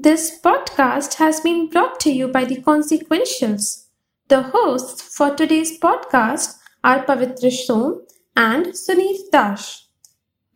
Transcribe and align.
This 0.00 0.38
podcast 0.40 1.14
has 1.14 1.40
been 1.40 1.70
brought 1.70 1.98
to 2.00 2.12
you 2.12 2.28
by 2.28 2.44
The 2.44 2.62
Consequentials. 2.62 3.86
The 4.28 4.42
hosts 4.42 5.02
for 5.16 5.34
today's 5.34 5.76
podcast 5.80 6.56
are 6.84 7.04
Pavitra 7.04 7.50
Som 7.50 8.06
and 8.36 8.66
Sunil 8.66 9.18
Dash. 9.32 9.86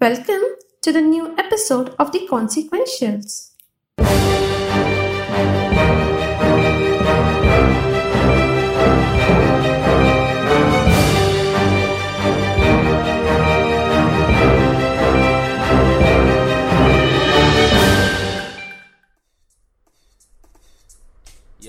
Welcome 0.00 0.44
to 0.82 0.92
the 0.92 1.00
new 1.00 1.36
episode 1.36 1.92
of 1.98 2.12
The 2.12 2.28
Consequentials. 2.30 3.51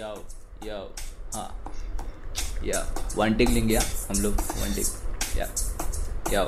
यो 0.04 0.16
यो 0.68 0.78
हाँ. 1.36 1.50
या 2.66 2.80
one 3.18 3.34
take 3.34 3.50
लेंगे 3.50 3.74
या 3.74 3.82
हम 4.10 4.22
लोग 4.24 4.34
one 4.34 4.74
take 4.76 5.38
या 5.38 5.48
या 6.34 6.44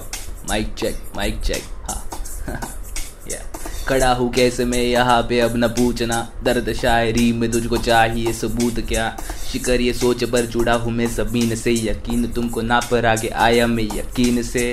mic 0.49 0.73
check 0.73 0.95
mic 1.15 1.41
check 1.41 1.63
हाँ. 1.89 2.01
या 3.31 3.39
खड़ा 3.87 4.11
हूँ 4.13 4.31
कैसे 4.33 4.65
मैं 4.65 4.79
यहाँ 4.79 5.21
पे 5.29 5.39
अब 5.39 5.53
न 5.55 5.67
पूछना। 5.67 6.17
दर्द 6.43 6.71
शायरी 6.73 7.31
में 7.33 7.51
तुझको 7.51 7.77
चाहिए 7.77 8.33
सबूत 8.33 8.79
क्या? 8.79 9.05
शिकर 9.51 9.81
ये 9.81 9.93
सोच 9.93 10.23
पर 10.23 10.45
जुड़ा 10.45 10.73
हूँ 10.73 10.91
मैं 10.91 11.07
ज़मीन 11.07 11.55
से। 11.55 11.71
यकीन 11.71 12.27
तुमको 12.33 12.61
ना 12.61 12.79
पर 12.91 13.05
आगे 13.05 13.27
आया 13.27 13.67
मैं 13.67 13.83
यकीन 13.83 14.41
से। 14.43 14.65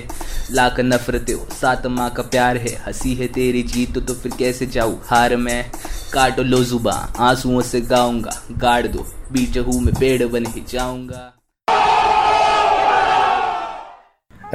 लाख 0.50 0.80
नफरत 0.80 1.26
हो 1.30 1.46
सात 1.60 1.86
माँ 1.86 2.10
का 2.10 2.22
प्यार 2.22 2.56
है, 2.56 2.74
हँसी 2.86 3.14
है 3.14 3.28
तेरी 3.28 3.62
जीत 3.62 3.98
तो 3.98 4.14
फिर 4.14 4.32
कैसे 4.38 4.66
जाऊँ? 4.66 5.00
हार 5.06 5.36
में 5.36 5.70
काटो 6.13 6.43
लो 6.43 6.63
जुबा 6.63 6.93
आंसुओं 7.29 7.61
से 7.69 7.81
गाऊंगा 7.93 8.31
गाड़ 8.63 8.87
दो 8.87 9.05
बीच 9.31 9.57
हूँ 9.57 9.79
मैं 9.81 9.93
पेड़ 9.99 10.25
बन 10.25 10.45
ही 10.55 10.63
जाऊंगा 10.71 11.33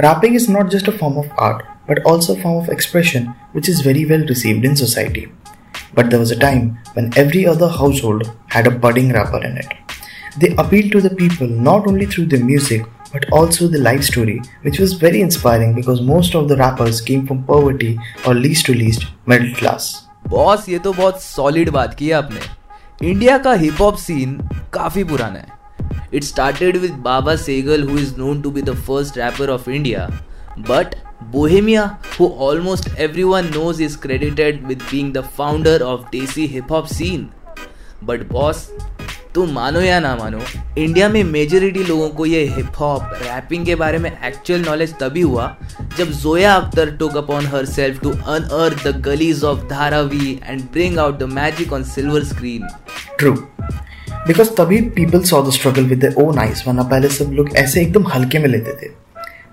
Rapping 0.03 0.33
is 0.33 0.49
not 0.49 0.71
just 0.71 0.87
a 0.87 0.91
form 0.91 1.17
of 1.17 1.25
art, 1.37 1.59
but 1.87 1.99
also 2.03 2.33
a 2.33 2.41
form 2.41 2.55
of 2.61 2.69
expression 2.75 3.27
which 3.51 3.69
is 3.69 3.81
very 3.81 4.05
well 4.05 4.25
received 4.25 4.65
in 4.65 4.75
society. 4.75 5.31
But 5.93 6.09
there 6.09 6.19
was 6.19 6.31
a 6.31 6.39
time 6.39 6.79
when 6.93 7.11
every 7.15 7.45
other 7.45 7.69
household 7.69 8.31
had 8.47 8.65
a 8.65 8.71
budding 8.71 9.11
rapper 9.13 9.43
in 9.43 9.57
it. 9.57 9.67
They 10.39 10.55
appealed 10.57 10.91
to 10.93 11.01
the 11.01 11.15
people 11.15 11.45
not 11.47 11.85
only 11.85 12.07
through 12.07 12.25
their 12.25 12.43
music 12.43 12.87
but 13.11 13.31
also 13.31 13.67
the 13.67 13.77
life 13.77 14.03
story, 14.03 14.41
which 14.63 14.79
was 14.79 14.93
very 14.93 15.21
inspiring 15.21 15.75
because 15.75 16.01
most 16.01 16.33
of 16.33 16.47
the 16.49 16.57
rappers 16.57 16.99
came 16.99 17.27
from 17.27 17.43
poverty 17.43 17.99
or 18.25 18.33
least 18.33 18.65
to 18.65 18.73
least 18.73 19.05
middle 19.27 19.53
class. 19.53 20.06
Boss, 20.28 20.68
ये 20.68 20.78
तो 20.78 20.92
बहुत 20.92 21.22
solid 21.22 21.70
बात 21.70 21.94
की 21.94 22.08
है 22.08 22.12
आपने। 22.14 22.40
India 23.02 23.36
का 23.38 23.52
hip 23.54 23.80
hop 23.80 23.96
scene 23.96 24.36
काफ़ी 24.72 25.04
पुराना 25.04 25.38
है। 25.38 25.56
It 26.14 26.24
started 26.24 26.76
with 26.76 26.92
Baba 27.04 27.36
Sehgal 27.36 27.88
who 27.88 27.98
is 27.98 28.14
known 28.18 28.40
to 28.42 28.50
be 28.50 28.62
the 28.62 28.74
first 28.76 29.18
rapper 29.18 29.50
of 29.50 29.70
India 29.70 30.06
but 30.60 30.94
Bohemia 31.32 31.84
who 32.20 32.28
almost 32.40 32.88
everyone 33.24 33.50
knows 33.54 33.82
is 33.82 33.96
credited 33.98 34.66
with 34.66 34.82
being 34.90 35.12
the 35.14 35.20
founder 35.38 35.82
of 35.82 36.00
desi 36.12 36.46
hip 36.46 36.72
hop 36.72 36.86
scene 36.88 37.28
but 38.04 38.28
boss 38.32 38.68
तुम 39.38 39.50
मानो 39.52 39.80
या 39.80 39.98
ना 40.00 40.14
मानो 40.16 40.38
India 40.78 41.08
में 41.08 41.22
majority 41.24 41.82
लोगों 41.84 42.08
को 42.10 42.24
ये 42.26 42.40
hip 42.46 42.78
hop 42.80 43.10
wrapping 43.22 43.66
के 43.66 43.74
बारे 43.74 43.98
में 43.98 44.10
एक्चुअल 44.10 44.60
नॉलेज 44.60 44.94
तभी 44.94 45.20
हुआ 45.20 45.44
जब 45.98 46.10
Zoya 46.12 46.54
Akhtar 46.54 46.90
took 46.96 47.16
upon 47.16 47.46
herself 47.64 48.00
to 48.02 48.10
unearth 48.10 48.86
the 48.88 48.94
gullies 49.00 49.44
of 49.44 49.62
Dharavi 49.70 50.40
and 50.44 50.62
bring 50.72 50.98
out 50.98 51.18
the 51.18 51.22
magic 51.32 51.72
on 51.72 51.84
silver 51.84 52.24
screen 52.24 52.66
true 53.18 53.32
because 53.32 54.50
तभी 54.58 54.80
people 54.96 55.22
saw 55.22 55.42
the 55.42 55.52
struggle 55.52 55.86
with 55.86 56.14
own 56.18 56.38
eyes 56.38 56.62
वरना 56.66 56.82
पहले 56.82 57.08
सब 57.08 57.32
लोग 57.32 57.56
ऐसे 57.56 57.82
एकदम 57.82 58.08
हल्के 58.14 58.38
में 58.38 58.48
लेते 58.48 58.72
थे। 58.72 58.90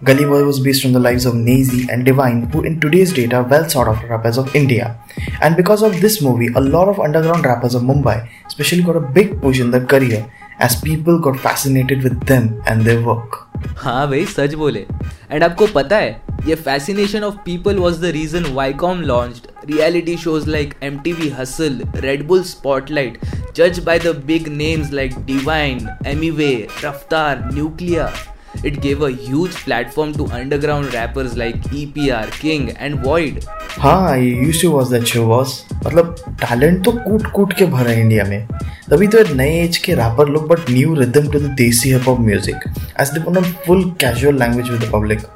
Gully 0.06 0.26
Boy 0.26 0.44
was 0.46 0.60
based 0.60 0.86
on 0.86 0.92
the 0.94 1.00
lives 1.00 1.26
of 1.26 1.34
Naezy 1.34 1.90
and 1.90 2.06
Divine, 2.06 2.44
who 2.52 2.62
in 2.62 2.80
today's 2.80 3.12
data 3.12 3.44
well 3.50 3.68
sought 3.68 3.88
of 3.88 4.04
rappers 4.08 4.38
of 4.38 4.56
India. 4.56 4.98
And 5.42 5.58
because 5.58 5.82
of 5.82 6.00
this 6.00 6.22
movie, 6.22 6.50
a 6.56 6.62
lot 6.62 6.90
of 6.90 7.00
underground 7.00 7.44
rappers 7.44 7.74
of 7.74 7.82
Mumbai 7.82 8.28
especially 8.46 8.84
got 8.84 8.98
a 8.98 9.00
big 9.00 9.42
push 9.42 9.60
in 9.60 9.72
their 9.72 9.84
career 9.84 10.20
as 10.60 10.76
people 10.80 11.18
got 11.20 11.40
fascinated 11.40 12.04
with 12.04 12.20
them 12.28 12.62
and 12.68 12.86
their 12.86 13.02
work. 13.02 13.40
हाँ 13.78 14.08
भाई 14.10 14.26
सच 14.26 14.54
बोले 14.56 14.86
and 15.32 15.44
आपको 15.44 15.68
पता 15.76 15.98
है 15.98 16.12
ये 16.48 16.56
fascination 16.68 17.24
of 17.24 17.42
people 17.46 17.78
was 17.78 18.00
the 18.02 18.12
reason 18.20 18.46
Viacom 18.54 19.02
launch 19.12 19.42
reality 19.70 20.18
shows 20.18 20.48
like 20.48 20.76
M 20.84 21.00
T 21.04 21.14
V 21.14 21.30
Hustle 21.40 21.82
Red Bull 22.06 22.44
Spotlight 22.52 23.20
जज 23.56 23.80
by 23.86 24.00
the 24.00 24.16
big 24.28 24.48
names 24.58 24.92
like 24.94 25.18
Divine 25.26 25.90
Emiway 26.08 26.54
Raftaar 26.84 27.44
nuclear 27.54 28.35
It 28.64 28.82
gave 28.82 29.02
a 29.02 29.12
huge 29.12 29.56
platform 29.58 30.14
to 30.14 30.28
underground 30.32 30.94
rappers 30.94 31.36
like 31.38 31.68
EPR, 31.74 32.26
King, 32.40 32.70
and 32.78 33.04
Void. 33.04 33.40
हाँ 33.80 34.18
ये 34.18 34.30
use 34.46 34.62
to 34.62 34.70
watch 34.72 34.88
that 34.88 35.04
show 35.04 35.26
boss 35.28 35.64
मतलब 35.86 36.16
talent 36.42 36.84
तो 36.86 36.92
कूट 36.92 37.26
कूट 37.32 37.54
के 37.54 37.66
भरा 37.66 37.92
है 37.92 38.02
इंडिया 38.02 38.26
में 38.26 38.48
तभी 38.90 39.08
तो 39.08 39.24
नए 39.36 39.60
एज 39.64 39.78
के 39.86 39.94
रैपर 39.96 40.30
लोग 40.30 40.48
but 40.48 40.70
new 40.70 40.94
rhythm 40.96 41.28
to 41.32 41.40
the 41.40 41.54
desi 41.58 41.92
hip 41.94 42.08
hop 42.08 42.20
music 42.20 42.70
as 43.02 43.10
they 43.18 43.42
full 43.68 43.84
casual 44.02 44.40
language 44.40 44.70
with 44.70 44.82
the 44.82 44.92
public 44.94 45.28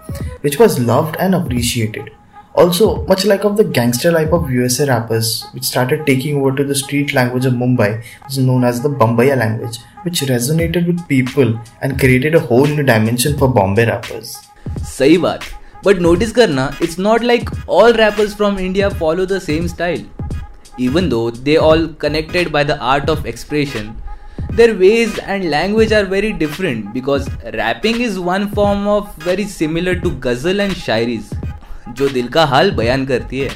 which 0.42 0.58
was 0.58 0.80
loved 0.80 1.18
and 1.20 1.36
appreciated. 1.36 2.12
Also, 2.62 3.06
much 3.06 3.24
like 3.26 3.46
of 3.46 3.56
the 3.56 3.64
gangster 3.64 4.12
life 4.12 4.34
of 4.34 4.52
USA 4.52 4.86
rappers, 4.86 5.46
which 5.54 5.64
started 5.64 6.06
taking 6.06 6.42
over 6.42 6.54
to 6.58 6.66
the 6.66 6.76
street 6.76 7.14
language 7.14 7.46
of 7.46 7.54
Mumbai, 7.54 8.04
which 8.24 8.34
is 8.34 8.40
known 8.40 8.66
as 8.66 8.82
the 8.82 8.90
Bambaiya 8.90 9.38
language, 9.38 9.78
which 10.04 10.20
resonated 10.32 10.86
with 10.86 11.08
people 11.08 11.58
and 11.82 11.98
created 11.98 12.36
a 12.36 12.42
whole 12.42 12.68
new 12.68 12.84
dimension 12.84 13.38
for 13.38 13.48
Bombay 13.60 13.86
rappers. 13.86 14.36
सही 14.98 15.18
बात, 15.28 15.48
but 15.86 16.04
notice 16.08 16.34
करना, 16.34 16.68
it's 16.82 17.00
not 17.08 17.24
like 17.24 17.50
all 17.66 17.94
rappers 17.94 18.36
from 18.42 18.60
India 18.60 18.92
follow 19.06 19.26
the 19.26 19.40
same 19.40 19.70
style. 19.70 20.04
Even 20.78 21.08
though 21.08 21.32
they 21.32 21.58
all 21.70 21.88
connected 22.06 22.52
by 22.52 22.66
the 22.66 22.80
art 22.94 23.10
of 23.10 23.26
expression, 23.26 23.96
their 24.52 24.76
ways 24.76 25.18
and 25.20 25.50
language 25.50 25.94
are 25.94 26.04
very 26.04 26.34
different 26.34 26.94
because 26.94 27.30
rapping 27.64 28.02
is 28.02 28.20
one 28.20 28.50
form 28.50 28.88
of 29.00 29.16
very 29.32 29.46
similar 29.60 29.96
to 30.08 30.18
ghazal 30.28 30.60
and 30.60 30.74
shairis 30.74 31.39
जो 31.98 32.10
दिल 32.10 32.28
का 32.28 32.46
हाल 32.46 32.72
बयान 32.72 33.06
करती 33.06 33.40
है। 33.40 33.50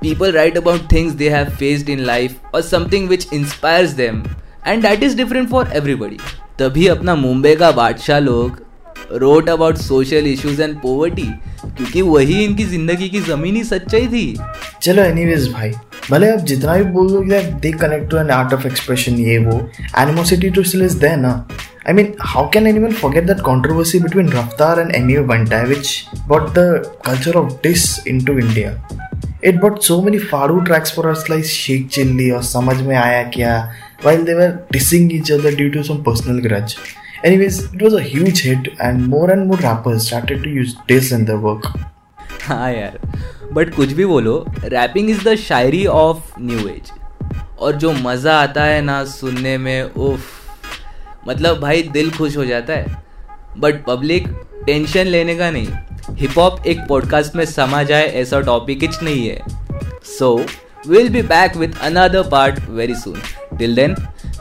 People 0.00 0.34
write 0.36 0.56
about 0.58 0.82
things 0.88 1.14
they 1.20 1.30
have 1.32 1.52
faced 1.60 1.88
in 1.92 2.04
life 2.06 2.34
or 2.54 2.62
something 2.64 3.08
which 3.12 3.24
inspires 3.36 3.94
them, 4.00 4.22
and 4.66 4.86
that 4.86 5.04
is 5.06 5.16
different 5.20 5.50
for 5.50 5.64
everybody. 5.80 6.18
तभी 6.58 6.86
अपना 6.88 7.14
मुंबई 7.14 7.54
का 7.56 7.70
बादशाह 7.72 8.18
लोग 8.18 8.64
wrote 9.12 9.48
about 9.50 9.76
social 9.78 10.26
issues 10.26 10.62
and 10.62 10.76
poverty 10.80 11.26
क्योंकि 11.66 12.02
वही 12.02 12.42
इनकी 12.44 12.64
ज़िंदगी 12.64 13.08
की 13.08 13.20
जमीनी 13.22 13.62
सच्चाई 13.64 14.06
थी। 14.08 14.36
चलो 14.82 15.02
एनीवेज 15.02 15.48
भाई, 15.52 15.72
भले 16.10 16.30
आप 16.30 16.38
जितना 16.50 16.76
भी 16.76 16.84
बोल 16.92 17.08
दो 17.10 17.20
they 17.60 17.72
connect 17.72 18.10
to 18.10 18.16
an 18.16 18.30
art 18.30 18.54
of 18.54 18.66
expression 18.66 19.18
ये 19.18 19.38
वो। 19.38 19.58
Animosity 19.98 20.50
too 20.50 20.62
still 20.62 20.84
is 20.84 20.98
there 21.00 21.16
ना। 21.16 21.32
I 21.88 21.92
mean, 21.92 22.16
how 22.18 22.48
can 22.48 22.66
anyone 22.66 22.90
forget 22.90 23.28
that 23.28 23.44
controversy 23.44 24.00
between 24.00 24.26
Raftaar 24.26 24.78
and 24.78 24.90
Emiway 24.90 25.24
Bantai, 25.24 25.68
which 25.68 26.08
brought 26.26 26.52
the 26.52 26.92
culture 27.04 27.38
of 27.38 27.62
diss 27.62 28.04
into 28.06 28.40
India? 28.40 28.82
It 29.40 29.60
brought 29.60 29.84
so 29.84 30.02
many 30.02 30.18
Faru 30.18 30.64
tracks 30.64 30.90
for 30.90 31.08
us 31.08 31.28
like 31.28 31.44
Sheikh 31.44 31.88
Chilli 31.88 32.36
or 32.36 32.42
Samaj 32.42 32.82
Mein 32.82 32.96
Aaya 33.00 33.30
Kya 33.32 33.72
while 34.02 34.24
they 34.24 34.34
were 34.34 34.66
dissing 34.72 35.12
each 35.12 35.30
other 35.30 35.54
due 35.54 35.70
to 35.70 35.84
some 35.84 36.02
personal 36.02 36.40
grudge. 36.40 36.76
Anyways, 37.22 37.72
it 37.72 37.80
was 37.80 37.94
a 37.94 38.02
huge 38.02 38.40
hit 38.40 38.66
and 38.80 39.06
more 39.06 39.30
and 39.30 39.46
more 39.46 39.58
rappers 39.58 40.08
started 40.08 40.42
to 40.42 40.50
use 40.50 40.74
diss 40.88 41.12
in 41.12 41.24
their 41.24 41.38
work. 41.38 41.70
हाँ 42.46 42.72
यार 42.72 42.98
but 43.52 43.74
कुछ 43.74 43.92
भी 43.92 44.04
बोलो 44.06 44.34
rapping 44.64 45.10
is 45.10 45.22
the 45.28 45.34
shayari 45.44 45.84
of 45.92 46.34
new 46.40 46.66
age 46.68 46.90
और 47.58 47.76
जो 47.84 47.92
मज़ा 47.92 48.40
आता 48.40 48.64
है 48.64 48.80
ना 48.82 49.02
सुनने 49.12 49.56
में 49.58 49.82
उफ़ 49.82 50.45
मतलब 51.28 51.60
भाई 51.60 51.82
दिल 51.82 52.10
खुश 52.10 52.36
हो 52.36 52.44
जाता 52.44 52.72
है। 52.72 53.04
बट 53.58 53.84
पब्लिक 53.84 54.28
टेंशन 54.66 55.06
लेने 55.06 55.36
का 55.36 55.50
नहीं। 55.50 55.68
हिप 56.10 56.38
हॉप 56.38 56.66
एक 56.66 56.80
पॉडकास्ट 56.88 57.36
में 57.36 57.44
समा 57.44 57.82
जाए 57.82 58.06
ऐसा 58.14 58.40
टॉपिक 58.40 58.84
इच 58.84 58.98
नहीं 59.02 59.28
है। 59.28 59.40
So 60.18 60.34
will 60.88 61.08
be 61.08 61.22
back 61.22 61.56
with 61.56 61.80
another 61.82 62.22
part 62.22 62.60
very 62.70 62.94
soon 62.94 63.20
till 63.58 63.74
then 63.74 63.94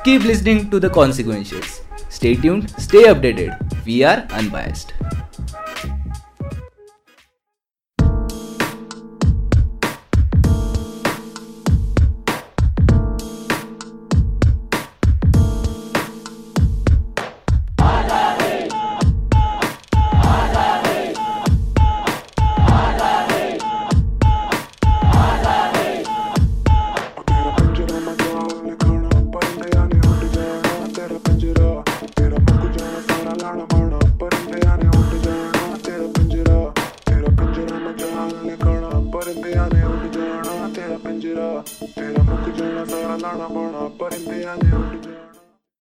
keep 0.06 0.22
listening 0.22 0.70
to 0.72 0.80
the 0.80 0.90
consequentious 0.90 1.82
stay 2.16 2.34
tuned 2.34 2.68
stay 2.80 3.06
updated 3.06 3.84
we 3.86 4.02
are 4.02 4.22
unbiased 4.34 5.15